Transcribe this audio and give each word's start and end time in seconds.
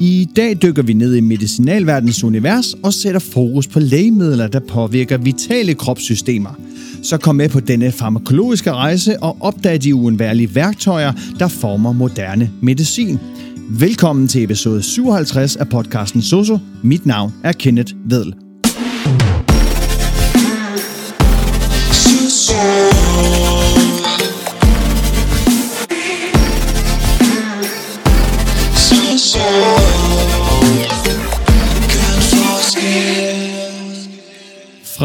I 0.00 0.28
dag 0.36 0.62
dykker 0.62 0.82
vi 0.82 0.92
ned 0.92 1.14
i 1.14 1.20
medicinalverdens 1.20 2.24
univers 2.24 2.74
og 2.82 2.94
sætter 2.94 3.20
fokus 3.20 3.66
på 3.66 3.80
lægemidler, 3.80 4.46
der 4.46 4.60
påvirker 4.60 5.18
vitale 5.18 5.74
kropssystemer. 5.74 6.50
Så 7.02 7.16
kom 7.16 7.36
med 7.36 7.48
på 7.48 7.60
denne 7.60 7.92
farmakologiske 7.92 8.72
rejse 8.72 9.22
og 9.22 9.36
opdag 9.40 9.82
de 9.82 9.94
uundværlige 9.94 10.54
værktøjer, 10.54 11.12
der 11.38 11.48
former 11.48 11.92
moderne 11.92 12.50
medicin. 12.62 13.18
Velkommen 13.70 14.28
til 14.28 14.42
episode 14.42 14.82
57 14.82 15.56
af 15.56 15.68
podcasten 15.68 16.22
Soso. 16.22 16.58
Mit 16.82 17.06
navn 17.06 17.32
er 17.44 17.52
Kenneth 17.52 17.92
Vedel. 18.04 18.34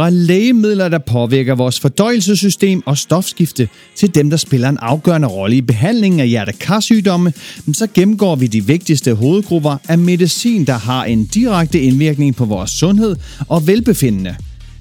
Fra 0.03 0.09
lægemidler, 0.09 0.89
der 0.89 0.97
påvirker 0.97 1.55
vores 1.55 1.79
fordøjelsessystem 1.79 2.83
og 2.85 2.97
stofskifte, 2.97 3.69
til 3.95 4.15
dem, 4.15 4.29
der 4.29 4.37
spiller 4.37 4.69
en 4.69 4.77
afgørende 4.81 5.27
rolle 5.27 5.55
i 5.55 5.61
behandlingen 5.61 6.19
af 6.19 6.27
hjertekarsygdomme, 6.27 7.33
så 7.73 7.87
gennemgår 7.93 8.35
vi 8.35 8.47
de 8.47 8.65
vigtigste 8.65 9.13
hovedgrupper 9.13 9.77
af 9.87 9.97
medicin, 9.97 10.65
der 10.65 10.77
har 10.77 11.05
en 11.05 11.25
direkte 11.25 11.81
indvirkning 11.81 12.35
på 12.35 12.45
vores 12.45 12.71
sundhed 12.71 13.15
og 13.47 13.67
velbefindende. 13.67 14.35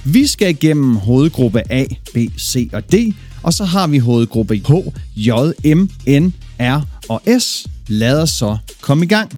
Vi 0.04 0.26
skal 0.26 0.50
igennem 0.50 0.96
hovedgruppe 0.96 1.72
A, 1.72 1.84
B, 2.14 2.18
C 2.38 2.70
og 2.72 2.92
D, 2.92 2.94
og 3.42 3.52
så 3.52 3.64
har 3.64 3.86
vi 3.86 3.98
hovedgruppe 3.98 4.54
H, 4.54 4.72
J, 5.16 5.30
M, 5.74 5.90
N, 6.08 6.34
R 6.60 6.80
og 7.08 7.22
S. 7.38 7.66
Lad 7.88 8.22
os 8.22 8.30
så 8.30 8.56
komme 8.80 9.04
i 9.04 9.08
gang. 9.08 9.32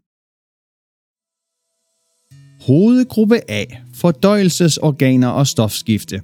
Hovedgruppe 2.67 3.51
A, 3.51 3.65
fordøjelsesorganer 3.95 5.29
og 5.29 5.47
stofskifte. 5.47 6.21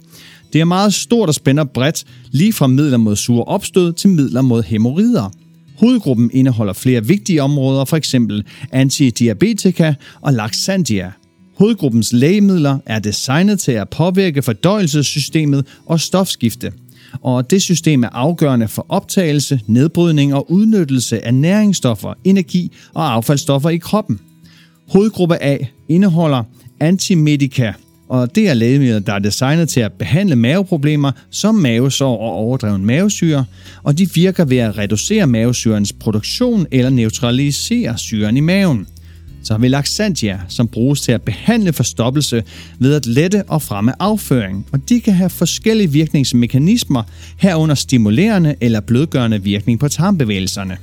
Det 0.53 0.61
er 0.61 0.65
meget 0.65 0.93
stort 0.93 1.29
og 1.29 1.35
spænder 1.35 1.63
bredt, 1.63 2.03
lige 2.31 2.53
fra 2.53 2.67
midler 2.67 2.97
mod 2.97 3.15
sure 3.15 3.43
opstød 3.43 3.93
til 3.93 4.09
midler 4.09 4.41
mod 4.41 4.63
hemorrider. 4.63 5.29
Hovedgruppen 5.77 6.31
indeholder 6.33 6.73
flere 6.73 7.05
vigtige 7.05 7.43
områder, 7.43 7.85
f.eks. 7.85 8.15
antidiabetika 8.71 9.93
og 10.21 10.33
laxantia. 10.33 11.11
Hovedgruppens 11.57 12.13
lægemidler 12.13 12.77
er 12.85 12.99
designet 12.99 13.59
til 13.59 13.71
at 13.71 13.89
påvirke 13.89 14.41
fordøjelsessystemet 14.41 15.65
og 15.85 15.99
stofskifte. 15.99 16.71
Og 17.21 17.51
det 17.51 17.61
system 17.61 18.03
er 18.03 18.09
afgørende 18.09 18.67
for 18.67 18.85
optagelse, 18.89 19.59
nedbrydning 19.67 20.33
og 20.33 20.51
udnyttelse 20.51 21.25
af 21.25 21.33
næringsstoffer, 21.33 22.13
energi 22.23 22.71
og 22.93 23.13
affaldsstoffer 23.13 23.69
i 23.69 23.77
kroppen. 23.77 24.19
Hovedgruppe 24.91 25.43
A 25.43 25.57
indeholder 25.89 26.43
antimedica, 26.79 27.73
og 28.09 28.35
det 28.35 28.49
er 28.49 28.53
lægemidler, 28.53 28.99
der 28.99 29.13
er 29.13 29.19
designet 29.19 29.69
til 29.69 29.79
at 29.79 29.93
behandle 29.93 30.35
maveproblemer 30.35 31.11
som 31.29 31.55
mavesår 31.55 32.17
og 32.17 32.31
overdreven 32.31 32.85
mavesyre, 32.85 33.45
og 33.83 33.97
de 33.97 34.09
virker 34.13 34.45
ved 34.45 34.57
at 34.57 34.77
reducere 34.77 35.27
mavesyrens 35.27 35.93
produktion 35.93 36.65
eller 36.71 36.89
neutralisere 36.89 37.97
syren 37.97 38.37
i 38.37 38.39
maven. 38.39 38.87
Så 39.43 39.53
har 39.53 39.59
vi 39.59 39.67
Laxantia, 39.67 40.39
som 40.47 40.67
bruges 40.67 41.01
til 41.01 41.11
at 41.11 41.21
behandle 41.21 41.73
forstoppelse 41.73 42.43
ved 42.79 42.93
at 42.93 43.05
lette 43.05 43.43
og 43.43 43.61
fremme 43.61 44.01
afføring, 44.01 44.65
og 44.71 44.89
de 44.89 44.99
kan 44.99 45.13
have 45.13 45.29
forskellige 45.29 45.91
virkningsmekanismer, 45.91 47.03
herunder 47.37 47.75
stimulerende 47.75 48.55
eller 48.61 48.79
blødgørende 48.79 49.43
virkning 49.43 49.79
på 49.79 49.87
tarmbevægelserne. 49.87 50.77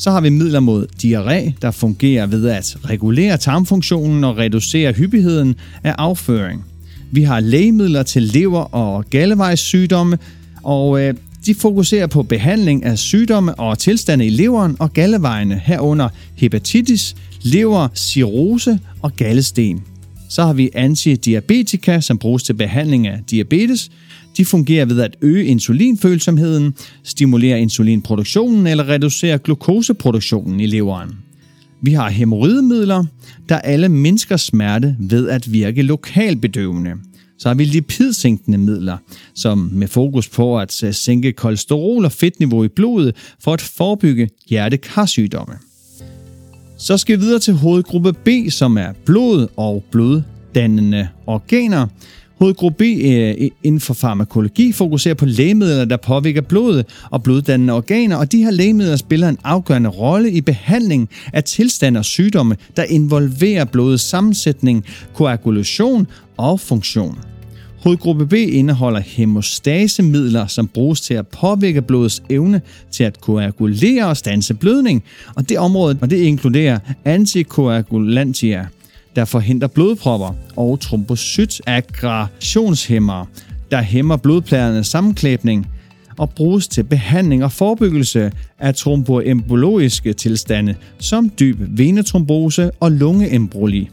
Så 0.00 0.10
har 0.10 0.20
vi 0.20 0.28
midler 0.28 0.60
mod 0.60 0.86
diarré, 1.02 1.52
der 1.62 1.70
fungerer 1.70 2.26
ved 2.26 2.48
at 2.48 2.76
regulere 2.84 3.36
tarmfunktionen 3.36 4.24
og 4.24 4.38
reducere 4.38 4.92
hyppigheden 4.92 5.54
af 5.84 5.94
afføring. 5.98 6.64
Vi 7.10 7.22
har 7.22 7.40
lægemidler 7.40 8.02
til 8.02 8.22
lever- 8.22 8.74
og 8.74 9.04
gallevejssygdomme, 9.10 10.18
og 10.62 11.00
øh, 11.00 11.14
de 11.46 11.54
fokuserer 11.54 12.06
på 12.06 12.22
behandling 12.22 12.84
af 12.84 12.98
sygdomme 12.98 13.54
og 13.54 13.78
tilstande 13.78 14.26
i 14.26 14.30
leveren 14.30 14.76
og 14.78 14.92
gallevejene, 14.92 15.60
herunder 15.64 16.08
hepatitis, 16.34 17.16
lever, 17.42 17.88
cirrose 17.94 18.78
og 19.02 19.16
gallesten. 19.16 19.82
Så 20.28 20.42
har 20.42 20.52
vi 20.52 20.70
antidiabetika, 20.74 22.00
som 22.00 22.18
bruges 22.18 22.42
til 22.42 22.54
behandling 22.54 23.06
af 23.06 23.18
diabetes, 23.30 23.90
de 24.36 24.44
fungerer 24.44 24.84
ved 24.84 25.00
at 25.00 25.16
øge 25.20 25.44
insulinfølsomheden, 25.44 26.74
stimulere 27.04 27.60
insulinproduktionen 27.60 28.66
eller 28.66 28.88
reducere 28.88 29.38
glukoseproduktionen 29.38 30.60
i 30.60 30.66
leveren. 30.66 31.10
Vi 31.82 31.92
har 31.92 32.10
hemorridemidler, 32.10 33.04
der 33.48 33.58
alle 33.58 33.88
mindsker 33.88 34.36
smerte 34.36 34.96
ved 34.98 35.28
at 35.28 35.52
virke 35.52 35.82
lokalbedøvende. 35.82 36.92
Så 37.38 37.48
har 37.48 37.54
vi 37.54 37.64
lipidsænkende 37.64 38.58
midler, 38.58 38.96
som 39.34 39.70
med 39.72 39.88
fokus 39.88 40.28
på 40.28 40.58
at 40.58 40.84
øh, 40.84 40.94
sænke 40.94 41.32
kolesterol 41.32 42.04
og 42.04 42.12
fedtniveau 42.12 42.64
i 42.64 42.68
blodet 42.68 43.16
for 43.44 43.52
at 43.52 43.60
forebygge 43.60 44.28
hjertekarsygdomme. 44.48 45.54
Så 46.78 46.96
skal 46.96 47.18
vi 47.18 47.24
videre 47.24 47.38
til 47.38 47.54
hovedgruppe 47.54 48.12
B, 48.12 48.28
som 48.50 48.76
er 48.76 48.92
blod 49.04 49.48
og 49.56 49.84
bloddannende 49.90 51.08
organer. 51.26 51.86
Hovedgruppe 52.40 52.76
B 52.78 52.82
øh, 52.82 53.50
inden 53.62 53.80
for 53.80 53.94
farmakologi 53.94 54.72
fokuserer 54.72 55.14
på 55.14 55.26
lægemidler, 55.26 55.84
der 55.84 55.96
påvirker 55.96 56.40
blodet 56.40 56.86
og 57.10 57.22
bloddannende 57.22 57.72
organer, 57.72 58.16
og 58.16 58.32
de 58.32 58.44
her 58.44 58.50
lægemidler 58.50 58.96
spiller 58.96 59.28
en 59.28 59.38
afgørende 59.44 59.90
rolle 59.90 60.30
i 60.30 60.40
behandling 60.40 61.08
af 61.32 61.44
tilstande 61.44 61.98
og 61.98 62.04
sygdomme, 62.04 62.56
der 62.76 62.82
involverer 62.82 63.64
blodets 63.64 64.02
sammensætning, 64.02 64.84
koagulation 65.14 66.06
og 66.36 66.60
funktion. 66.60 67.18
Hovedgruppe 67.82 68.26
B 68.26 68.32
indeholder 68.32 69.00
hemostasemidler, 69.00 70.46
som 70.46 70.68
bruges 70.68 71.00
til 71.00 71.14
at 71.14 71.28
påvirke 71.28 71.82
blodets 71.82 72.22
evne 72.30 72.60
til 72.90 73.04
at 73.04 73.20
koagulere 73.20 74.06
og 74.06 74.16
stanse 74.16 74.54
blødning, 74.54 75.04
og 75.34 75.48
det 75.48 75.58
område 75.58 75.98
og 76.00 76.10
det 76.10 76.16
inkluderer 76.16 76.78
antikoagulantia– 77.04 78.66
der 79.16 79.24
forhindrer 79.24 79.68
blodpropper, 79.68 80.34
og 80.56 80.80
trombocytaggrationshæmmer, 80.80 83.26
der 83.70 83.82
hæmmer 83.82 84.16
blodpladernes 84.16 84.86
sammenklæbning 84.86 85.66
og 86.18 86.30
bruges 86.30 86.68
til 86.68 86.82
behandling 86.82 87.44
og 87.44 87.52
forebyggelse 87.52 88.32
af 88.58 88.74
tromboembologiske 88.74 90.12
tilstande 90.12 90.74
som 90.98 91.30
dyb 91.40 91.56
venetrombose 91.60 92.70
og 92.80 92.92
lungeemboli. 92.92 93.88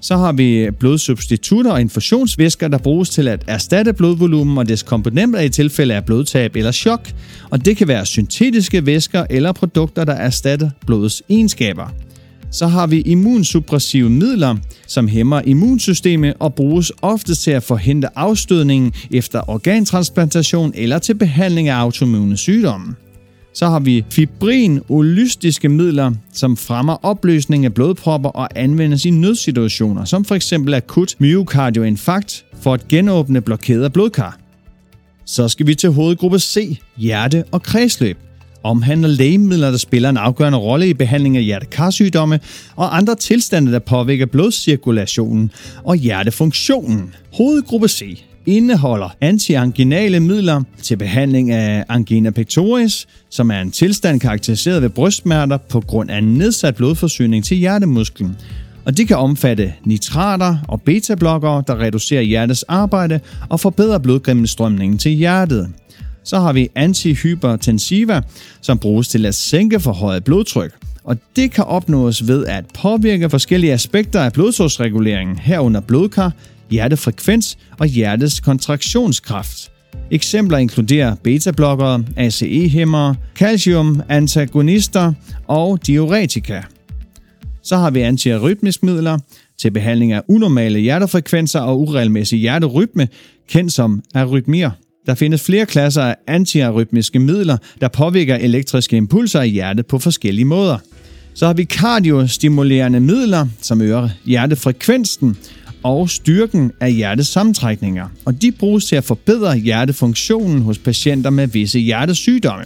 Så 0.00 0.16
har 0.16 0.32
vi 0.32 0.70
blodsubstitutter 0.70 1.72
og 1.72 1.80
infusionsvæsker, 1.80 2.68
der 2.68 2.78
bruges 2.78 3.10
til 3.10 3.28
at 3.28 3.44
erstatte 3.46 3.92
blodvolumen 3.92 4.58
og 4.58 4.68
dets 4.68 4.82
komponenter 4.82 5.40
i 5.40 5.48
tilfælde 5.48 5.94
af 5.94 6.04
blodtab 6.04 6.56
eller 6.56 6.72
chok, 6.72 7.10
og 7.50 7.64
det 7.64 7.76
kan 7.76 7.88
være 7.88 8.06
syntetiske 8.06 8.86
væsker 8.86 9.24
eller 9.30 9.52
produkter, 9.52 10.04
der 10.04 10.14
erstatter 10.14 10.70
blodets 10.86 11.22
egenskaber. 11.28 12.05
Så 12.50 12.66
har 12.66 12.86
vi 12.86 13.00
immunsuppressive 13.00 14.10
midler, 14.10 14.56
som 14.86 15.08
hæmmer 15.08 15.40
immunsystemet 15.44 16.34
og 16.38 16.54
bruges 16.54 16.92
ofte 17.02 17.34
til 17.34 17.50
at 17.50 17.62
forhindre 17.62 18.08
afstødningen 18.14 18.92
efter 19.10 19.50
organtransplantation 19.50 20.72
eller 20.74 20.98
til 20.98 21.14
behandling 21.14 21.68
af 21.68 21.74
autoimmune 21.74 22.36
sygdomme. 22.36 22.94
Så 23.54 23.66
har 23.66 23.80
vi 23.80 24.04
fibrin-olystiske 24.10 25.68
midler, 25.68 26.12
som 26.32 26.56
fremmer 26.56 27.04
opløsning 27.04 27.64
af 27.64 27.74
blodpropper 27.74 28.28
og 28.28 28.48
anvendes 28.54 29.04
i 29.04 29.10
nødsituationer, 29.10 30.04
som 30.04 30.24
for 30.24 30.34
eksempel 30.34 30.74
akut 30.74 31.14
myokardioinfarkt 31.18 32.44
for 32.60 32.74
at 32.74 32.88
genåbne 32.88 33.40
blokerede 33.40 33.90
blodkar. 33.90 34.38
Så 35.26 35.48
skal 35.48 35.66
vi 35.66 35.74
til 35.74 35.90
hovedgruppe 35.90 36.38
C, 36.38 36.78
hjerte 36.96 37.44
og 37.52 37.62
kredsløb 37.62 38.18
omhandler 38.66 39.08
lægemidler, 39.08 39.70
der 39.70 39.78
spiller 39.78 40.08
en 40.08 40.16
afgørende 40.16 40.58
rolle 40.58 40.88
i 40.88 40.94
behandling 40.94 41.36
af 41.36 41.42
hjertekarsygdomme 41.42 42.40
og 42.76 42.96
andre 42.96 43.14
tilstande, 43.14 43.72
der 43.72 43.78
påvirker 43.78 44.26
blodcirkulationen 44.26 45.50
og 45.84 45.96
hjertefunktionen. 45.96 47.14
Hovedgruppe 47.32 47.88
C 47.88 48.22
indeholder 48.46 49.08
antianginale 49.20 50.20
midler 50.20 50.62
til 50.82 50.96
behandling 50.96 51.50
af 51.50 51.84
angina 51.88 52.30
pectoris, 52.30 53.06
som 53.30 53.50
er 53.50 53.60
en 53.60 53.70
tilstand 53.70 54.20
karakteriseret 54.20 54.82
ved 54.82 54.88
brystsmerter 54.88 55.56
på 55.56 55.80
grund 55.80 56.10
af 56.10 56.24
nedsat 56.24 56.76
blodforsyning 56.76 57.44
til 57.44 57.56
hjertemusklen. 57.56 58.36
Og 58.84 58.96
de 58.96 59.04
kan 59.04 59.16
omfatte 59.16 59.72
nitrater 59.84 60.56
og 60.68 60.82
betablokkere, 60.82 61.62
der 61.66 61.80
reducerer 61.80 62.22
hjertets 62.22 62.62
arbejde 62.62 63.20
og 63.48 63.60
forbedrer 63.60 63.98
blodgennemstrømningen 63.98 64.98
til 64.98 65.12
hjertet. 65.12 65.68
Så 66.26 66.38
har 66.38 66.52
vi 66.52 66.68
antihypertensiva, 66.74 68.20
som 68.60 68.78
bruges 68.78 69.08
til 69.08 69.26
at 69.26 69.34
sænke 69.34 69.80
forhøjet 69.80 70.24
blodtryk. 70.24 70.72
Og 71.04 71.16
det 71.36 71.50
kan 71.50 71.64
opnås 71.64 72.28
ved 72.28 72.46
at 72.46 72.64
påvirke 72.74 73.30
forskellige 73.30 73.72
aspekter 73.72 74.20
af 74.20 74.32
blodtryksreguleringen, 74.32 75.38
herunder 75.38 75.80
blodkar, 75.80 76.32
hjertefrekvens 76.70 77.58
og 77.78 77.86
hjertets 77.86 78.40
kontraktionskraft. 78.40 79.70
Eksempler 80.10 80.58
inkluderer 80.58 81.14
beta-blokkere, 81.14 82.04
ACE-hæmmere, 82.16 83.14
calcium-antagonister 83.38 85.12
og 85.46 85.86
diuretika. 85.86 86.62
Så 87.62 87.76
har 87.76 87.90
vi 87.90 88.00
antiarytmisk 88.00 88.82
midler 88.82 89.18
til 89.58 89.70
behandling 89.70 90.12
af 90.12 90.22
unormale 90.28 90.78
hjertefrekvenser 90.78 91.60
og 91.60 91.80
uregelmæssig 91.80 92.38
hjerterytme, 92.38 93.08
kendt 93.48 93.72
som 93.72 94.02
arytmier. 94.14 94.70
Der 95.06 95.14
findes 95.14 95.42
flere 95.42 95.66
klasser 95.66 96.02
af 96.02 96.16
antiarytmiske 96.26 97.18
midler, 97.18 97.56
der 97.80 97.88
påvirker 97.88 98.34
elektriske 98.36 98.96
impulser 98.96 99.42
i 99.42 99.48
hjertet 99.48 99.86
på 99.86 99.98
forskellige 99.98 100.44
måder. 100.44 100.78
Så 101.34 101.46
har 101.46 101.54
vi 101.54 101.64
kardiostimulerende 101.64 103.00
midler, 103.00 103.46
som 103.60 103.80
øger 103.80 104.08
hjertefrekvensen 104.24 105.36
og 105.82 106.10
styrken 106.10 106.72
af 106.80 106.92
hjertets 106.92 107.28
sammentrækninger, 107.28 108.08
og 108.24 108.42
de 108.42 108.52
bruges 108.52 108.84
til 108.84 108.96
at 108.96 109.04
forbedre 109.04 109.56
hjertefunktionen 109.56 110.62
hos 110.62 110.78
patienter 110.78 111.30
med 111.30 111.46
visse 111.46 111.78
hjertesygdomme. 111.78 112.64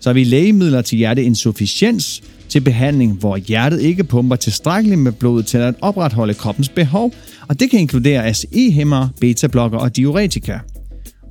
Så 0.00 0.08
har 0.08 0.14
vi 0.14 0.24
lægemidler 0.24 0.82
til 0.82 0.98
hjerteinsufficiens, 0.98 2.22
til 2.48 2.60
behandling, 2.60 3.12
hvor 3.12 3.36
hjertet 3.36 3.80
ikke 3.80 4.04
pumper 4.04 4.36
tilstrækkeligt 4.36 5.00
med 5.00 5.12
blod 5.12 5.42
til 5.42 5.58
at 5.58 5.74
opretholde 5.80 6.34
kroppens 6.34 6.68
behov, 6.68 7.12
og 7.48 7.60
det 7.60 7.70
kan 7.70 7.80
inkludere 7.80 8.26
ACE-hæmmer, 8.26 9.08
beta-blokker 9.20 9.78
og 9.78 9.96
diuretika. 9.96 10.58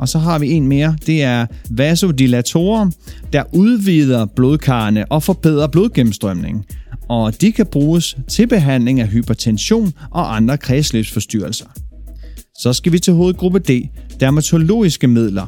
Og 0.04 0.10
så 0.10 0.20
har 0.20 0.40
vi 0.40 0.52
en 0.52 0.68
mere, 0.68 0.98
det 1.06 1.24
er 1.24 1.46
vasodilatorer, 1.70 2.90
der 3.34 3.44
udvider 3.54 4.26
blodkarrene 4.26 5.12
og 5.12 5.24
forbedrer 5.24 5.68
blodgennemstrømning. 5.68 6.66
Og 7.10 7.42
de 7.42 7.52
kan 7.52 7.66
bruges 7.66 8.18
til 8.28 8.48
behandling 8.48 9.02
af 9.02 9.08
hypertension 9.08 9.94
og 10.12 10.36
andre 10.36 10.58
kredsløbsforstyrrelser. 10.58 11.66
Så 12.58 12.74
skal 12.74 12.92
vi 12.92 13.00
til 13.00 13.14
hovedgruppe 13.14 13.60
D, 13.60 13.90
dermatologiske 14.20 15.08
midler. 15.08 15.48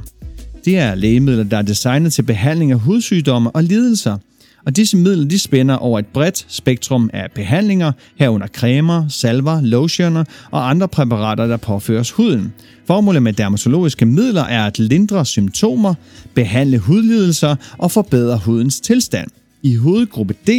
Det 0.66 0.78
er 0.78 0.96
lægemidler, 0.96 1.44
der 1.44 1.58
er 1.58 1.62
designet 1.62 2.14
til 2.14 2.24
behandling 2.24 2.72
af 2.72 2.80
hudsygdomme 2.80 3.52
og 3.52 3.64
lidelser– 3.64 4.18
og 4.66 4.76
disse 4.76 4.98
midler 4.98 5.28
de 5.28 5.40
spænder 5.40 5.76
over 5.76 6.00
et 6.00 6.06
bredt 6.06 6.46
spektrum 6.48 7.10
af 7.14 7.32
behandlinger, 7.32 7.92
herunder 8.16 8.48
cremer, 8.48 9.08
salver, 9.08 9.62
lotioner 9.62 10.24
og 10.52 10.70
andre 10.70 10.88
præparater, 10.88 11.48
der 11.48 11.58
påføres 11.58 12.12
huden. 12.12 12.54
Formålet 12.88 13.24
med 13.24 13.34
dermatologiske 13.34 14.06
midler 14.06 14.44
er 14.44 14.66
at 14.66 14.80
lindre 14.80 15.26
symptomer, 15.26 15.94
behandle 16.34 16.78
hudlidelser 16.78 17.56
og 17.78 17.92
forbedre 17.92 18.38
hudens 18.38 18.80
tilstand. 18.80 19.28
I 19.64 19.76
hovedgruppe 19.76 20.34
D 20.48 20.50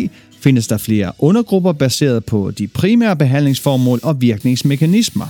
findes 0.40 0.68
der 0.68 0.78
flere 0.78 1.12
undergrupper 1.18 1.72
baseret 1.72 2.24
på 2.24 2.50
de 2.50 2.68
primære 2.68 3.16
behandlingsformål 3.16 4.00
og 4.02 4.20
virkningsmekanismer. 4.20 5.26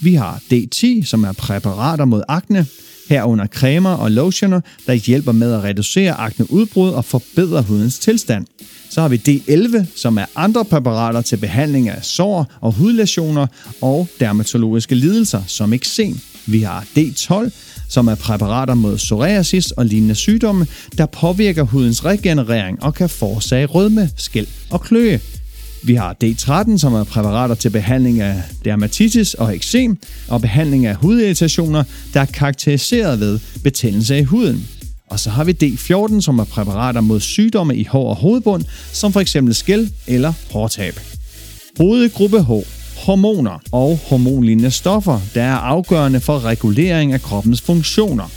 Vi 0.00 0.14
har 0.14 0.42
D10, 0.52 1.04
som 1.04 1.24
er 1.24 1.32
præparater 1.32 2.04
mod 2.04 2.22
akne, 2.28 2.66
herunder 3.08 3.46
cremer 3.46 3.90
og 3.90 4.10
lotioner, 4.10 4.60
der 4.86 4.92
hjælper 4.92 5.32
med 5.32 5.52
at 5.52 5.64
reducere 5.64 6.12
akneudbrud 6.12 6.90
og 6.90 7.04
forbedre 7.04 7.62
hudens 7.62 7.98
tilstand. 7.98 8.46
Så 8.90 9.00
har 9.00 9.08
vi 9.08 9.20
D11, 9.28 9.86
som 9.96 10.18
er 10.18 10.24
andre 10.36 10.64
præparater 10.64 11.20
til 11.20 11.36
behandling 11.36 11.88
af 11.88 12.04
sår 12.04 12.52
og 12.60 12.72
hudlæsioner 12.72 13.46
og 13.80 14.08
dermatologiske 14.20 14.94
lidelser 14.94 15.42
som 15.46 15.72
eksem. 15.72 16.20
Vi 16.46 16.60
har 16.60 16.86
D12, 16.98 17.50
som 17.88 18.08
er 18.08 18.14
præparater 18.14 18.74
mod 18.74 18.96
psoriasis 18.96 19.70
og 19.70 19.86
lignende 19.86 20.14
sygdomme, 20.14 20.66
der 20.98 21.06
påvirker 21.06 21.62
hudens 21.62 22.04
regenerering 22.04 22.82
og 22.82 22.94
kan 22.94 23.08
forårsage 23.08 23.66
rødme, 23.66 24.10
skæld 24.16 24.46
og 24.70 24.80
kløe. 24.80 25.20
Vi 25.86 25.94
har 25.94 26.16
D13, 26.24 26.78
som 26.78 26.94
er 26.94 27.04
præparater 27.04 27.54
til 27.54 27.70
behandling 27.70 28.20
af 28.20 28.42
dermatitis 28.64 29.34
og 29.34 29.54
eksem, 29.54 29.98
og 30.28 30.40
behandling 30.40 30.86
af 30.86 30.94
hudirritationer, 30.96 31.84
der 32.14 32.20
er 32.20 32.24
karakteriseret 32.24 33.20
ved 33.20 33.38
betændelse 33.62 34.18
i 34.18 34.22
huden. 34.22 34.68
Og 35.10 35.20
så 35.20 35.30
har 35.30 35.44
vi 35.44 35.52
D14, 35.62 36.20
som 36.20 36.38
er 36.38 36.44
præparater 36.44 37.00
mod 37.00 37.20
sygdomme 37.20 37.76
i 37.76 37.84
hår 37.84 38.08
og 38.08 38.16
hovedbund, 38.16 38.64
som 38.92 39.12
f.eks. 39.12 39.36
skæl 39.50 39.90
eller 40.06 40.32
hårtab. 40.52 41.00
Hovedgruppe 41.78 42.42
H 42.42 42.50
hormoner 43.06 43.62
og 43.72 43.98
hormonlignende 44.08 44.70
stoffer, 44.70 45.20
der 45.34 45.42
er 45.42 45.54
afgørende 45.54 46.20
for 46.20 46.44
regulering 46.44 47.12
af 47.12 47.22
kroppens 47.22 47.60
funktioner. 47.60 48.30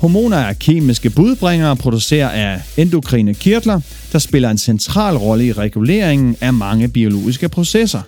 Hormoner 0.00 0.36
er 0.36 0.52
kemiske 0.52 1.10
budbringere 1.10 1.76
produceret 1.76 2.30
af 2.30 2.60
endokrine 2.76 3.34
kirtler, 3.34 3.80
der 4.12 4.18
spiller 4.18 4.50
en 4.50 4.58
central 4.58 5.16
rolle 5.16 5.46
i 5.46 5.52
reguleringen 5.52 6.36
af 6.40 6.52
mange 6.52 6.88
biologiske 6.88 7.48
processer. 7.48 8.02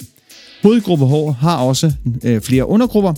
Hovedgruppe 0.63 1.07
H 1.07 1.41
har 1.41 1.57
også 1.57 1.93
øh, 2.25 2.41
flere 2.41 2.67
undergrupper, 2.67 3.15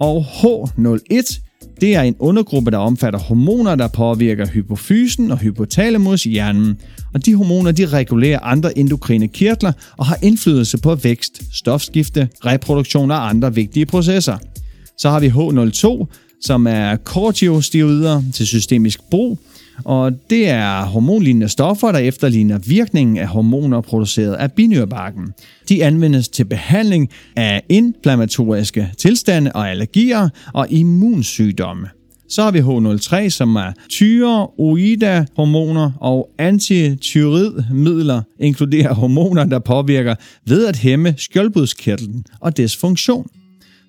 og 0.00 0.24
H01 0.26 1.40
det 1.80 1.94
er 1.94 2.02
en 2.02 2.16
undergruppe, 2.18 2.70
der 2.70 2.78
omfatter 2.78 3.18
hormoner, 3.18 3.74
der 3.74 3.88
påvirker 3.88 4.46
hypofysen 4.46 5.30
og 5.30 5.38
hypotalamus 5.38 6.26
i 6.26 6.30
hjernen. 6.30 6.80
Og 7.14 7.26
de 7.26 7.34
hormoner 7.34 7.72
de 7.72 7.86
regulerer 7.86 8.40
andre 8.42 8.78
endokrine 8.78 9.28
kirtler 9.28 9.72
og 9.96 10.06
har 10.06 10.18
indflydelse 10.22 10.78
på 10.78 10.94
vækst, 10.94 11.42
stofskifte, 11.56 12.28
reproduktion 12.44 13.10
og 13.10 13.28
andre 13.28 13.54
vigtige 13.54 13.86
processer. 13.86 14.38
Så 14.98 15.10
har 15.10 15.20
vi 15.20 15.28
H02, 15.28 16.06
som 16.40 16.66
er 16.66 16.96
kortiosteroider 16.96 18.22
til 18.34 18.46
systemisk 18.46 19.00
brug, 19.10 19.38
og 19.84 20.12
det 20.30 20.48
er 20.48 20.84
hormonlignende 20.84 21.48
stoffer, 21.48 21.92
der 21.92 21.98
efterligner 21.98 22.58
virkningen 22.58 23.16
af 23.16 23.28
hormoner 23.28 23.80
produceret 23.80 24.34
af 24.34 24.52
binyrbarken. 24.52 25.32
De 25.68 25.84
anvendes 25.84 26.28
til 26.28 26.44
behandling 26.44 27.10
af 27.36 27.62
inflammatoriske 27.68 28.92
tilstande 28.98 29.52
og 29.52 29.70
allergier 29.70 30.28
og 30.54 30.66
immunsygdomme. 30.70 31.88
Så 32.28 32.42
har 32.42 32.50
vi 32.50 32.60
H03, 32.60 33.28
som 33.28 33.56
er 33.56 33.72
tyreoida-hormoner 33.88 35.90
og 36.00 36.30
antityridmidler, 36.38 38.22
inkluderer 38.40 38.94
hormoner, 38.94 39.44
der 39.44 39.58
påvirker 39.58 40.14
ved 40.46 40.66
at 40.66 40.76
hæmme 40.76 41.14
skjoldbudskirtlen 41.16 42.24
og 42.40 42.56
dets 42.56 42.76
funktion. 42.76 43.26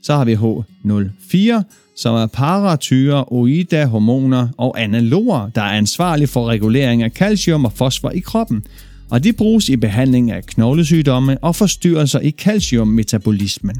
Så 0.03 0.13
har 0.13 0.25
vi 0.25 0.33
H04, 0.33 1.63
som 1.97 2.15
er 2.15 2.25
paratyroida 2.25 3.85
hormoner 3.85 4.47
og 4.57 4.81
analoger, 4.81 5.49
der 5.55 5.61
er 5.61 5.77
ansvarlige 5.77 6.27
for 6.27 6.45
regulering 6.45 7.03
af 7.03 7.11
calcium 7.11 7.65
og 7.65 7.73
fosfor 7.73 8.09
i 8.09 8.19
kroppen, 8.19 8.63
og 9.09 9.23
de 9.23 9.33
bruges 9.33 9.69
i 9.69 9.75
behandling 9.75 10.31
af 10.31 10.45
knoglesygdomme 10.45 11.37
og 11.43 11.55
forstyrrelser 11.55 12.19
i 12.19 12.31
calciummetabolismen. 12.31 13.75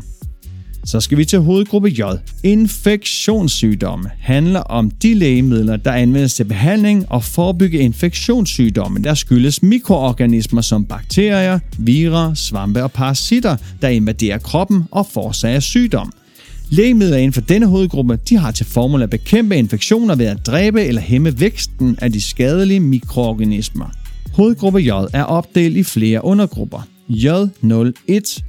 Så 0.86 1.00
skal 1.02 1.18
vi 1.18 1.26
til 1.26 1.40
hovedgruppe 1.40 1.90
J. 1.90 2.02
Infektionssygdomme 2.44 4.10
handler 4.20 4.60
om 4.60 4.92
de 4.92 5.14
lægemidler, 5.14 5.78
der 5.78 5.92
anvendes 5.92 6.34
til 6.34 6.44
behandling 6.44 7.12
og 7.12 7.24
forebygge 7.24 7.80
infektionssygdomme, 7.80 9.00
der 9.00 9.14
skyldes 9.14 9.64
mikroorganismer 9.64 10.62
som 10.62 10.86
bakterier, 10.86 11.60
virer, 11.80 12.34
svampe 12.34 12.84
og 12.84 12.92
parasitter, 12.92 13.58
der 13.82 13.88
invaderer 13.88 14.38
kroppen 14.38 14.84
og 14.92 15.08
forårsager 15.12 15.60
sygdom– 15.60 16.12
Lægemidler 16.70 17.18
inden 17.18 17.34
for 17.34 17.42
denne 17.42 17.66
hovedgruppe 17.66 18.20
de 18.30 18.38
har 18.38 18.52
til 18.52 18.66
formål 18.66 19.02
at 19.02 19.10
bekæmpe 19.10 19.56
infektioner 19.56 20.16
ved 20.16 20.26
at 20.26 20.46
dræbe 20.46 20.84
eller 20.84 21.02
hæmme 21.02 21.40
væksten 21.40 21.98
af 22.02 22.12
de 22.12 22.22
skadelige 22.22 22.80
mikroorganismer. 22.80 23.86
Hovedgruppe 24.34 24.80
J 24.80 24.90
er 24.90 25.24
opdelt 25.24 25.78
i 25.78 25.84
flere 25.84 26.24
undergrupper. 26.24 26.88
J01 27.10 28.44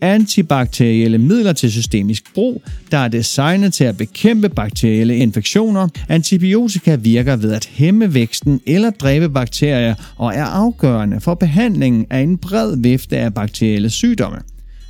antibakterielle 0.00 1.18
midler 1.18 1.52
til 1.52 1.72
systemisk 1.72 2.34
brug, 2.34 2.62
der 2.90 2.98
er 2.98 3.08
designet 3.08 3.74
til 3.74 3.84
at 3.84 3.96
bekæmpe 3.96 4.48
bakterielle 4.48 5.16
infektioner. 5.16 5.88
Antibiotika 6.08 6.94
virker 6.94 7.36
ved 7.36 7.52
at 7.52 7.68
hæmme 7.72 8.14
væksten 8.14 8.60
eller 8.66 8.90
dræbe 8.90 9.28
bakterier 9.28 9.94
og 10.16 10.34
er 10.34 10.44
afgørende 10.44 11.20
for 11.20 11.34
behandlingen 11.34 12.06
af 12.10 12.20
en 12.20 12.38
bred 12.38 12.76
vifte 12.76 13.18
af 13.18 13.34
bakterielle 13.34 13.90
sygdomme. 13.90 14.38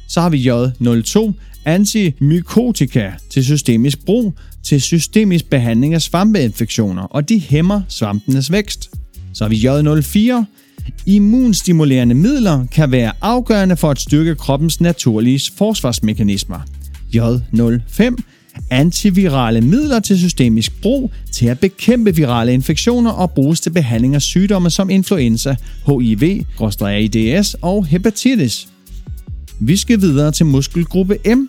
Så 0.08 0.20
har 0.20 0.28
vi 0.28 0.50
J02, 0.50 1.32
antimykotika 1.68 3.10
til 3.30 3.44
systemisk 3.44 4.04
brug 4.04 4.34
til 4.62 4.80
systemisk 4.80 5.50
behandling 5.50 5.94
af 5.94 6.02
svampeinfektioner, 6.02 7.02
og 7.02 7.28
de 7.28 7.40
hæmmer 7.40 7.82
svampenes 7.88 8.52
vækst. 8.52 8.90
Så 9.34 9.44
har 9.44 9.48
vi 9.48 9.56
J04. 9.56 10.44
Immunstimulerende 11.06 12.14
midler 12.14 12.66
kan 12.66 12.90
være 12.90 13.12
afgørende 13.20 13.76
for 13.76 13.90
at 13.90 14.00
styrke 14.00 14.34
kroppens 14.34 14.80
naturlige 14.80 15.40
forsvarsmekanismer. 15.56 16.60
J05. 17.16 18.16
Antivirale 18.70 19.60
midler 19.60 20.00
til 20.00 20.18
systemisk 20.18 20.82
brug 20.82 21.12
til 21.32 21.46
at 21.46 21.60
bekæmpe 21.60 22.16
virale 22.16 22.52
infektioner 22.52 23.10
og 23.10 23.30
bruges 23.30 23.60
til 23.60 23.70
behandling 23.70 24.14
af 24.14 24.22
sygdomme 24.22 24.70
som 24.70 24.90
influenza, 24.90 25.56
HIV, 25.87 26.44
AIDS 26.82 27.54
og 27.54 27.87
hepatitis. 27.87 28.68
Vi 29.60 29.76
skal 29.76 30.00
videre 30.00 30.32
til 30.32 30.46
muskelgruppe 30.46 31.18
M, 31.34 31.48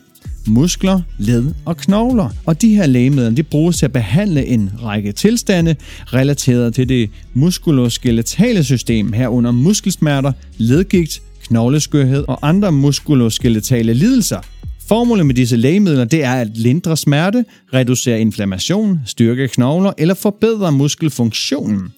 muskler, 0.50 1.02
led 1.18 1.46
og 1.66 1.78
knogler. 1.78 2.30
Og 2.46 2.62
de 2.62 2.76
her 2.76 2.86
lægemidler 2.86 3.30
de 3.30 3.44
bruges 3.44 3.78
til 3.78 3.86
at 3.86 3.92
behandle 3.92 4.46
en 4.46 4.72
række 4.84 5.12
tilstande 5.12 5.76
relateret 6.06 6.74
til 6.74 6.90
det 6.90 7.10
muskuloskeletale 7.34 8.64
system 8.64 9.14
herunder 9.14 9.52
muskelsmerter, 9.52 10.32
ledgigt, 10.58 11.22
knogleskørhed 11.48 12.26
og 12.28 12.40
andre 12.42 12.72
muskuloskeletale 12.72 13.94
lidelser. 13.94 14.40
Formålet 14.88 15.26
med 15.26 15.36
disse 15.36 15.58
lægemidler 15.58 16.06
det 16.06 16.24
er 16.24 16.34
at 16.34 16.58
lindre 16.58 16.98
smerte, 16.98 17.46
reducere 17.74 18.22
inflammation, 18.22 19.00
styrke 19.06 19.48
knogler 19.48 19.94
eller 19.98 20.14
forbedre 20.14 20.72
muskelfunktionen. 20.72 21.94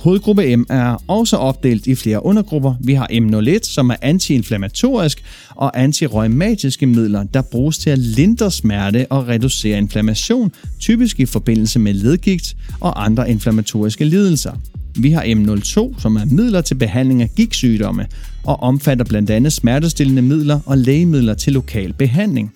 Hovedgruppe 0.00 0.56
M 0.56 0.66
er 0.70 1.02
også 1.08 1.36
opdelt 1.36 1.86
i 1.86 1.94
flere 1.94 2.24
undergrupper. 2.24 2.74
Vi 2.80 2.94
har 2.94 3.08
M01, 3.12 3.58
som 3.62 3.90
er 3.90 3.94
antiinflammatorisk 4.02 5.22
og 5.56 5.80
antirheumatiske 5.80 6.86
midler, 6.86 7.24
der 7.24 7.42
bruges 7.42 7.78
til 7.78 7.90
at 7.90 7.98
lindre 7.98 8.50
smerte 8.50 9.06
og 9.10 9.28
reducere 9.28 9.78
inflammation, 9.78 10.52
typisk 10.78 11.20
i 11.20 11.26
forbindelse 11.26 11.78
med 11.78 11.94
ledgigt 11.94 12.56
og 12.80 13.04
andre 13.04 13.30
inflammatoriske 13.30 14.04
lidelser. 14.04 14.52
Vi 14.96 15.10
har 15.10 15.22
M02, 15.22 16.00
som 16.00 16.16
er 16.16 16.24
midler 16.24 16.60
til 16.60 16.74
behandling 16.74 17.22
af 17.22 17.30
gigtsygdomme 17.36 18.06
og 18.44 18.62
omfatter 18.62 19.04
blandt 19.04 19.30
andet 19.30 19.52
smertestillende 19.52 20.22
midler 20.22 20.60
og 20.66 20.78
lægemidler 20.78 21.34
til 21.34 21.52
lokal 21.52 21.92
behandling. 21.92 22.52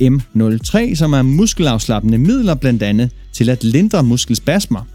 M03, 0.00 0.94
som 0.94 1.12
er 1.12 1.22
muskelafslappende 1.22 2.18
midler 2.18 2.54
blandt 2.54 2.82
andet 2.82 3.10
til 3.32 3.50
at 3.50 3.64
lindre 3.64 4.02
muskelspasmer. 4.02 4.86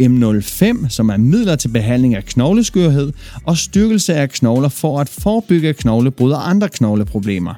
M05, 0.00 0.88
som 0.88 1.08
er 1.08 1.16
midler 1.16 1.56
til 1.56 1.68
behandling 1.68 2.14
af 2.14 2.24
knogleskørhed 2.24 3.12
og 3.44 3.58
styrkelse 3.58 4.14
af 4.14 4.30
knogler 4.30 4.68
for 4.68 5.00
at 5.00 5.08
forebygge 5.08 5.74
knoglebrud 5.74 6.32
og 6.32 6.50
andre 6.50 6.68
knogleproblemer. 6.68 7.54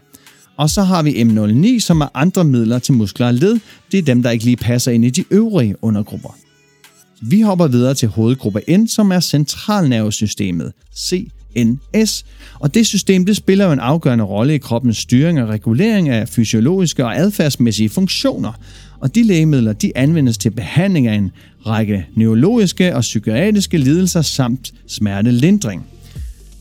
Og 0.57 0.71
så 0.71 0.83
har 0.83 1.03
vi 1.03 1.23
M09, 1.23 1.81
som 1.81 2.01
er 2.01 2.09
andre 2.15 2.45
midler 2.45 2.79
til 2.79 2.95
muskler 2.95 3.27
og 3.27 3.35
led. 3.35 3.61
Det 3.93 3.99
er 3.99 4.03
dem, 4.03 4.23
der 4.23 4.31
ikke 4.31 4.45
lige 4.45 4.57
passer 4.57 4.93
ind 4.93 5.05
i 5.05 5.11
de 5.11 5.25
øvrige 5.31 5.75
undergrupper. 5.83 6.37
Vi 7.23 7.41
hopper 7.41 7.67
videre 7.67 7.95
til 7.95 8.09
hovedgruppe 8.09 8.61
N, 8.77 8.87
som 8.87 9.13
er 9.13 9.21
centralnervesystemet, 9.21 10.73
CNS. 10.97 12.25
Og 12.61 12.75
det 12.75 12.87
system 12.87 13.27
det 13.27 13.37
spiller 13.37 13.65
jo 13.65 13.73
en 13.73 13.81
afgørende 13.81 14.25
rolle 14.25 14.55
i 14.55 14.59
kroppens 14.59 14.97
styring 14.97 15.43
og 15.43 15.49
regulering 15.49 16.09
af 16.09 16.29
fysiologiske 16.29 17.05
og 17.05 17.19
adfærdsmæssige 17.19 17.89
funktioner. 17.89 18.53
Og 19.05 19.15
de 19.15 19.23
lægemidler 19.23 19.73
de 19.73 19.93
anvendes 19.97 20.39
til 20.39 20.51
behandling 20.51 21.07
af 21.07 21.15
en 21.15 21.31
række 21.67 22.07
neurologiske 22.15 22.97
og 22.97 23.01
psykiatriske 23.01 23.79
lidelser 23.79 24.23
samt 24.23 24.73
smertelindring. 24.87 25.87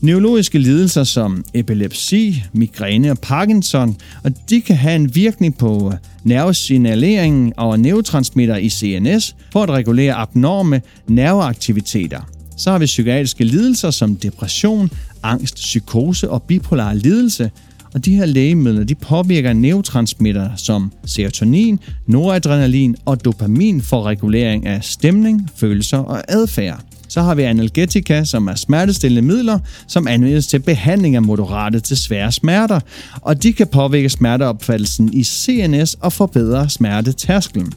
Neurologiske 0.00 0.58
lidelser 0.58 1.04
som 1.04 1.44
epilepsi, 1.54 2.42
migræne 2.52 3.10
og 3.10 3.18
Parkinson, 3.18 3.96
og 4.24 4.32
de 4.50 4.60
kan 4.60 4.76
have 4.76 4.96
en 4.96 5.14
virkning 5.14 5.58
på 5.58 5.92
nervesignaleringen 6.24 7.52
og 7.56 7.80
neurotransmitter 7.80 8.56
i 8.56 8.68
CNS 8.68 9.36
for 9.52 9.62
at 9.62 9.70
regulere 9.70 10.14
abnorme 10.14 10.82
nerveaktiviteter. 11.08 12.20
Så 12.56 12.70
har 12.70 12.78
vi 12.78 12.86
psykiatriske 12.86 13.44
lidelser 13.44 13.90
som 13.90 14.16
depression, 14.16 14.90
angst, 15.22 15.54
psykose 15.54 16.30
og 16.30 16.42
bipolar 16.42 16.94
lidelse, 16.94 17.50
og 17.94 18.04
de 18.04 18.16
her 18.16 18.26
lægemidler 18.26 18.84
de 18.84 18.94
påvirker 18.94 19.52
neurotransmitter 19.52 20.50
som 20.56 20.92
serotonin, 21.06 21.80
noradrenalin 22.06 22.96
og 23.04 23.24
dopamin 23.24 23.82
for 23.82 24.02
regulering 24.02 24.66
af 24.66 24.84
stemning, 24.84 25.50
følelser 25.56 25.98
og 25.98 26.22
adfærd. 26.28 26.80
Så 27.08 27.22
har 27.22 27.34
vi 27.34 27.42
analgetika, 27.42 28.24
som 28.24 28.48
er 28.48 28.54
smertestillende 28.54 29.22
midler, 29.34 29.58
som 29.86 30.08
anvendes 30.08 30.46
til 30.46 30.58
behandling 30.58 31.16
af 31.16 31.22
moderate 31.22 31.80
til 31.80 31.96
svære 31.96 32.32
smerter, 32.32 32.80
og 33.20 33.42
de 33.42 33.52
kan 33.52 33.66
påvirke 33.66 34.08
smerteopfattelsen 34.08 35.12
i 35.12 35.24
CNS 35.24 35.94
og 35.94 36.12
forbedre 36.12 36.68
smertetærskelen. 36.68 37.72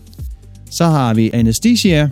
Så 0.70 0.86
har 0.86 1.14
vi 1.14 1.30
anestesia, 1.34 2.10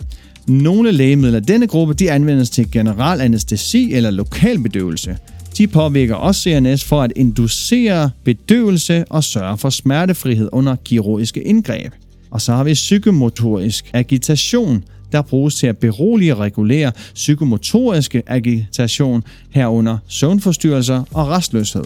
Nogle 0.48 0.92
lægemidler 0.92 1.38
i 1.38 1.42
denne 1.42 1.66
gruppe 1.66 1.94
de 1.94 2.10
anvendes 2.10 2.50
til 2.50 2.70
general 2.70 3.20
anestesi 3.20 3.92
eller 3.92 4.10
lokalbedøvelse. 4.10 5.16
De 5.58 5.66
påvirker 5.66 6.14
også 6.14 6.40
CNS 6.40 6.84
for 6.84 7.02
at 7.02 7.12
inducere 7.16 8.10
bedøvelse 8.24 9.04
og 9.10 9.24
sørge 9.24 9.58
for 9.58 9.70
smertefrihed 9.70 10.48
under 10.52 10.76
kirurgiske 10.84 11.42
indgreb. 11.42 11.92
Og 12.30 12.40
så 12.40 12.52
har 12.52 12.64
vi 12.64 12.72
psykomotorisk 12.72 13.90
agitation, 13.92 14.84
der 15.12 15.22
bruges 15.22 15.54
til 15.54 15.66
at 15.66 15.78
berolige 15.78 16.34
og 16.34 16.40
regulere 16.40 16.92
psykomotoriske 17.14 18.22
agitation 18.26 19.24
herunder 19.50 19.98
søvnforstyrrelser 20.08 21.04
og 21.12 21.28
restløshed. 21.28 21.84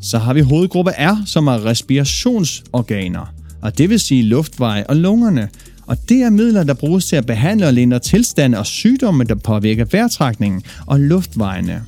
Så 0.00 0.18
har 0.18 0.34
vi 0.34 0.40
hovedgruppe 0.40 0.90
R, 0.90 1.22
som 1.26 1.46
er 1.46 1.64
respirationsorganer, 1.64 3.34
og 3.62 3.78
det 3.78 3.90
vil 3.90 4.00
sige 4.00 4.22
luftveje 4.22 4.84
og 4.86 4.96
lungerne. 4.96 5.48
Og 5.86 5.96
det 6.08 6.22
er 6.22 6.30
midler, 6.30 6.64
der 6.64 6.74
bruges 6.74 7.06
til 7.06 7.16
at 7.16 7.26
behandle 7.26 7.66
og 7.66 7.72
lindre 7.72 7.98
tilstande 7.98 8.58
og 8.58 8.66
sygdomme, 8.66 9.24
der 9.24 9.34
påvirker 9.34 9.84
vejrtrækningen 9.84 10.62
og 10.86 11.00
luftvejene. 11.00 11.82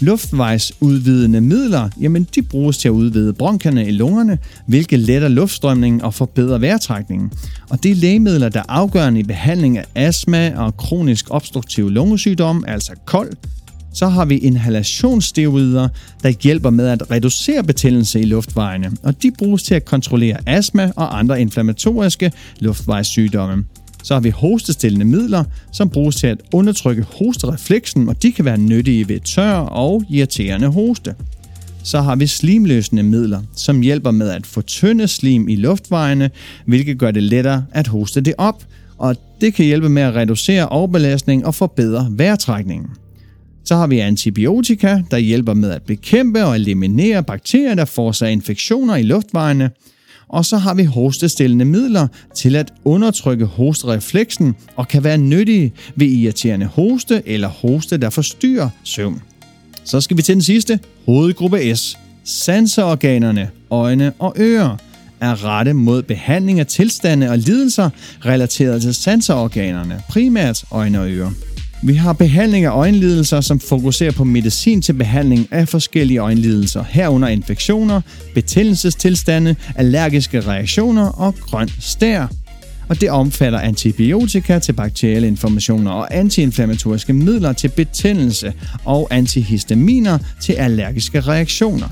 Luftvejsudvidende 0.00 1.40
midler, 1.40 1.88
jamen 2.00 2.28
de 2.34 2.42
bruges 2.42 2.78
til 2.78 2.88
at 2.88 2.92
udvide 2.92 3.32
bronkerne 3.32 3.88
i 3.88 3.90
lungerne, 3.90 4.38
hvilket 4.66 4.98
letter 4.98 5.28
luftstrømningen 5.28 6.02
og 6.02 6.14
forbedrer 6.14 6.58
vejrtrækningen. 6.58 7.32
Og 7.70 7.82
det 7.82 7.90
er 7.90 7.94
lægemidler, 7.94 8.48
der 8.48 8.60
er 8.60 8.64
afgørende 8.68 9.20
i 9.20 9.22
behandling 9.22 9.78
af 9.78 9.84
astma 9.94 10.52
og 10.56 10.76
kronisk 10.76 11.26
obstruktiv 11.30 11.90
lungesygdom, 11.90 12.64
altså 12.66 12.92
kold. 13.04 13.32
Så 13.94 14.08
har 14.08 14.24
vi 14.24 14.38
inhalationssteroider, 14.38 15.88
der 16.22 16.28
hjælper 16.28 16.70
med 16.70 16.88
at 16.88 17.10
reducere 17.10 17.64
betændelse 17.64 18.20
i 18.20 18.24
luftvejene, 18.24 18.90
og 19.02 19.22
de 19.22 19.30
bruges 19.38 19.62
til 19.62 19.74
at 19.74 19.84
kontrollere 19.84 20.36
astma 20.46 20.92
og 20.96 21.18
andre 21.18 21.40
inflammatoriske 21.40 22.32
luftvejssygdomme. 22.60 23.64
Så 24.02 24.14
har 24.14 24.20
vi 24.20 24.30
hostestillende 24.30 25.04
midler, 25.04 25.44
som 25.72 25.90
bruges 25.90 26.16
til 26.16 26.26
at 26.26 26.38
undertrykke 26.52 27.02
hosterefleksen, 27.02 28.08
og 28.08 28.22
de 28.22 28.32
kan 28.32 28.44
være 28.44 28.58
nyttige 28.58 29.08
ved 29.08 29.20
tør 29.20 29.52
og 29.56 30.04
irriterende 30.10 30.68
hoste. 30.68 31.14
Så 31.84 32.00
har 32.00 32.16
vi 32.16 32.26
slimløsende 32.26 33.02
midler, 33.02 33.42
som 33.56 33.80
hjælper 33.80 34.10
med 34.10 34.28
at 34.28 34.46
fortynde 34.46 35.08
slim 35.08 35.48
i 35.48 35.56
luftvejene, 35.56 36.30
hvilket 36.66 36.98
gør 36.98 37.10
det 37.10 37.22
lettere 37.22 37.64
at 37.70 37.86
hoste 37.86 38.20
det 38.20 38.34
op, 38.38 38.64
og 38.98 39.16
det 39.40 39.54
kan 39.54 39.64
hjælpe 39.64 39.88
med 39.88 40.02
at 40.02 40.14
reducere 40.14 40.68
overbelastning 40.68 41.46
og 41.46 41.54
forbedre 41.54 42.08
vejrtrækningen. 42.10 42.88
Så 43.64 43.76
har 43.76 43.86
vi 43.86 43.98
antibiotika, 43.98 45.02
der 45.10 45.18
hjælper 45.18 45.54
med 45.54 45.70
at 45.70 45.82
bekæmpe 45.82 46.44
og 46.44 46.54
eliminere 46.54 47.22
bakterier, 47.22 47.74
der 47.74 47.84
forårsager 47.84 48.32
infektioner 48.32 48.96
i 48.96 49.02
luftvejene. 49.02 49.70
Og 50.28 50.44
så 50.44 50.56
har 50.56 50.74
vi 50.74 50.84
hostestillende 50.84 51.64
midler 51.64 52.08
til 52.34 52.56
at 52.56 52.72
undertrykke 52.84 53.44
hosterefleksen 53.44 54.54
og 54.76 54.88
kan 54.88 55.04
være 55.04 55.18
nyttige 55.18 55.72
ved 55.96 56.06
irriterende 56.06 56.66
hoste 56.66 57.22
eller 57.26 57.48
hoste, 57.48 57.96
der 57.96 58.10
forstyrrer 58.10 58.68
søvn. 58.84 59.22
Så 59.84 60.00
skal 60.00 60.16
vi 60.16 60.22
til 60.22 60.34
den 60.34 60.42
sidste, 60.42 60.78
hovedgruppe 61.06 61.76
S. 61.76 61.98
Sanseorganerne, 62.24 63.50
øjne 63.70 64.12
og 64.18 64.34
ører 64.38 64.76
er 65.20 65.44
rette 65.44 65.72
mod 65.72 66.02
behandling 66.02 66.60
af 66.60 66.66
tilstande 66.66 67.30
og 67.30 67.38
lidelser 67.38 67.90
relateret 68.24 68.82
til 68.82 68.94
sanseorganerne, 68.94 70.02
primært 70.08 70.64
øjne 70.70 71.00
og 71.00 71.10
ører. 71.10 71.30
Vi 71.82 71.94
har 71.94 72.12
behandling 72.12 72.64
af 72.64 72.70
øjenlidelser, 72.70 73.40
som 73.40 73.60
fokuserer 73.60 74.12
på 74.12 74.24
medicin 74.24 74.82
til 74.82 74.92
behandling 74.92 75.48
af 75.50 75.68
forskellige 75.68 76.18
øjenlidelser, 76.18 76.84
herunder 76.88 77.28
infektioner, 77.28 78.00
betændelsestilstande, 78.34 79.56
allergiske 79.76 80.40
reaktioner 80.40 81.06
og 81.06 81.34
grøn 81.34 81.68
stær. 81.80 82.26
Og 82.88 83.00
det 83.00 83.10
omfatter 83.10 83.58
antibiotika 83.58 84.58
til 84.58 84.72
bakterielle 84.72 85.28
informationer 85.28 85.90
og 85.90 86.16
antiinflammatoriske 86.16 87.12
midler 87.12 87.52
til 87.52 87.68
betændelse 87.68 88.52
og 88.84 89.08
antihistaminer 89.10 90.18
til 90.40 90.52
allergiske 90.52 91.20
reaktioner. 91.20 91.88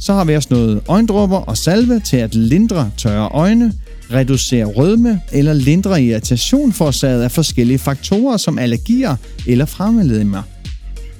Så 0.00 0.12
har 0.14 0.24
vi 0.24 0.36
også 0.36 0.48
noget 0.50 0.80
øjendråber 0.88 1.36
og 1.36 1.56
salve 1.56 2.00
til 2.00 2.16
at 2.16 2.34
lindre 2.34 2.90
tørre 2.96 3.28
øjne, 3.28 3.72
reducere 4.12 4.64
rødme 4.64 5.20
eller 5.32 5.52
lindre 5.52 6.02
irritation 6.02 6.72
forårsaget 6.72 7.22
af 7.22 7.32
forskellige 7.32 7.78
faktorer 7.78 8.36
som 8.36 8.58
allergier 8.58 9.16
eller 9.46 9.64
fremmedlemmer. 9.64 10.42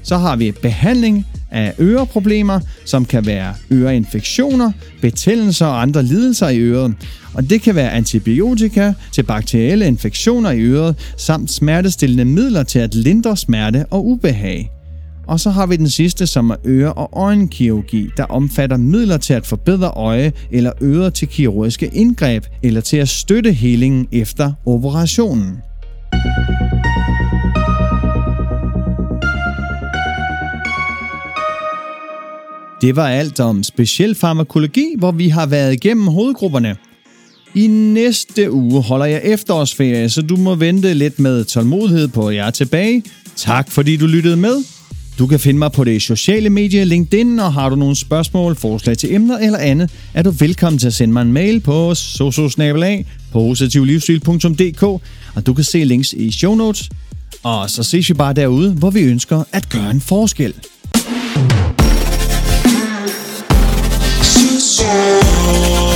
Så 0.03 0.17
har 0.17 0.37
vi 0.37 0.53
behandling 0.53 1.27
af 1.51 1.75
øreproblemer, 1.81 2.61
som 2.85 3.05
kan 3.05 3.27
være 3.27 3.55
øreinfektioner, 3.73 4.73
betændelser 5.01 5.67
og 5.67 5.83
andre 5.83 6.03
lidelser 6.03 6.49
i 6.49 6.59
øret. 6.59 6.95
Og 7.35 7.51
det 7.51 7.63
kan 7.63 7.75
være 7.75 7.93
antibiotika 7.93 8.93
til 9.13 9.23
bakterielle 9.23 9.87
infektioner 9.87 10.51
i 10.51 10.61
øret, 10.61 10.97
samt 11.17 11.51
smertestillende 11.51 12.25
midler 12.25 12.63
til 12.63 12.79
at 12.79 12.95
lindre 12.95 13.37
smerte 13.37 13.87
og 13.91 14.07
ubehag. 14.07 14.78
Og 15.29 15.41
så 15.41 15.51
har 15.51 15.67
vi 15.67 15.77
den 15.77 15.89
sidste, 15.89 16.27
som 16.27 16.51
er 16.51 16.57
øre- 16.67 16.93
og 16.93 17.11
øjenkirurgi, 17.13 18.11
der 18.17 18.25
omfatter 18.25 18.77
midler 18.77 19.17
til 19.17 19.35
at 19.35 19.47
forbedre 19.47 19.89
øje 19.89 20.33
eller 20.51 20.73
ører 20.83 21.11
til 21.11 21.29
kirurgiske 21.29 21.91
indgreb 21.93 22.45
eller 22.63 22.81
til 22.81 22.97
at 22.97 23.09
støtte 23.09 23.53
helingen 23.53 24.09
efter 24.13 24.53
operationen. 24.67 25.57
Det 32.81 32.97
var 32.97 33.09
alt 33.09 33.41
om 33.41 33.63
speciel 33.63 34.15
farmakologi, 34.15 34.95
hvor 34.99 35.13
vi 35.13 35.29
har 35.29 35.47
været 35.47 35.73
igennem 35.73 36.07
hovedgrupperne. 36.07 36.77
I 37.55 37.67
næste 37.67 38.53
uge 38.53 38.83
holder 38.83 39.07
jeg 39.07 39.21
efterårsferie, 39.25 40.11
så 40.11 40.23
du 40.23 40.37
må 40.37 40.55
vente 40.55 40.95
lidt 40.95 41.19
med 41.19 41.45
tålmodighed 41.45 42.09
på, 42.09 42.29
at 42.29 42.37
jeg 42.37 42.47
er 42.47 42.51
tilbage. 42.51 43.03
Tak 43.37 43.71
fordi 43.71 43.97
du 43.97 44.07
lyttede 44.07 44.37
med. 44.37 44.78
Du 45.19 45.27
kan 45.27 45.41
finde 45.41 45.59
mig 45.59 45.73
på 45.73 45.85
det 45.85 46.03
sociale 46.03 46.51
medie 46.51 46.85
LinkedIn, 46.85 47.39
og 47.39 47.53
har 47.53 47.69
du 47.69 47.77
nogle 47.77 47.97
spørgsmål, 47.97 48.57
forslag 48.57 48.99
til 48.99 49.15
emner 49.15 49.39
eller 49.39 49.59
andet, 49.59 49.91
er 50.15 50.23
du 50.23 50.31
velkommen 50.31 50.79
til 50.79 50.87
at 50.87 50.95
sende 50.95 51.13
mig 51.13 51.23
en 51.23 51.33
mail 51.33 51.61
på 51.61 51.95
sososnabelag 51.95 53.07
positivlivsstil.dk, 53.33 54.83
og 55.35 55.47
du 55.47 55.55
kan 55.55 55.65
se 55.65 55.85
links 55.85 56.13
i 56.13 56.33
show 56.33 56.55
notes. 56.55 56.89
Og 57.43 57.71
så 57.71 57.83
ses 57.83 58.09
vi 58.09 58.15
bare 58.15 58.33
derude, 58.33 58.73
hvor 58.73 58.91
vi 58.91 59.01
ønsker 59.01 59.45
at 59.53 59.69
gøre 59.69 59.91
en 59.91 60.01
forskel. 60.01 60.55
So, 64.59 65.88